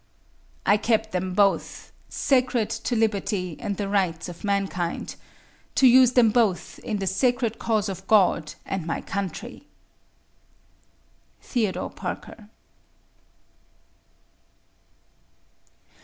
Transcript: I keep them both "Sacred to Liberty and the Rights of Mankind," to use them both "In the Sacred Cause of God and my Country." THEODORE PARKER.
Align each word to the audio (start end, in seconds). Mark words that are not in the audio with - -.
I 0.65 0.77
keep 0.77 1.11
them 1.11 1.35
both 1.35 1.91
"Sacred 2.09 2.71
to 2.71 2.95
Liberty 2.95 3.55
and 3.59 3.77
the 3.77 3.87
Rights 3.87 4.27
of 4.27 4.43
Mankind," 4.43 5.15
to 5.75 5.85
use 5.85 6.13
them 6.13 6.31
both 6.31 6.79
"In 6.79 6.97
the 6.97 7.05
Sacred 7.05 7.59
Cause 7.59 7.87
of 7.87 8.07
God 8.07 8.55
and 8.65 8.87
my 8.87 9.01
Country." 9.01 9.67
THEODORE 11.43 11.91
PARKER. 11.91 12.49